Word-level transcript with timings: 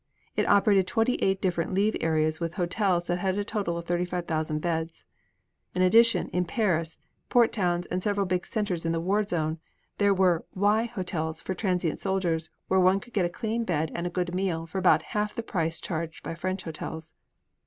It 0.35 0.47
operated 0.49 0.87
twenty 0.87 1.13
eight 1.21 1.43
different 1.43 1.75
leave 1.75 1.95
areas 2.01 2.39
with 2.39 2.55
hotels 2.55 3.03
that 3.05 3.19
had 3.19 3.37
a 3.37 3.43
total 3.43 3.77
of 3.77 3.85
35,000 3.85 4.57
beds. 4.57 5.05
In 5.75 5.83
addition, 5.83 6.27
in 6.29 6.43
Paris, 6.45 6.97
port 7.29 7.51
towns, 7.53 7.85
and 7.85 8.01
several 8.01 8.25
big 8.25 8.47
centers 8.47 8.83
in 8.83 8.93
the 8.93 8.99
war 8.99 9.23
zone 9.23 9.59
there 9.99 10.11
were 10.15 10.43
"Y" 10.55 10.85
hotels 10.85 11.39
for 11.39 11.53
transient 11.53 11.99
soldiers 11.99 12.49
where 12.67 12.79
one 12.79 12.99
could 12.99 13.13
get 13.13 13.25
a 13.25 13.29
clean 13.29 13.63
bed 13.63 13.91
and 13.93 14.07
a 14.07 14.09
good 14.09 14.33
meal 14.33 14.67
at 14.67 14.73
about 14.73 15.03
half 15.03 15.35
the 15.35 15.43
price 15.43 15.79
charged 15.79 16.23
by 16.23 16.33
French 16.33 16.63
hotels. 16.63 17.13